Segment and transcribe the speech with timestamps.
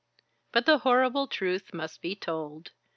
[0.51, 2.71] But the horrible truth must be told.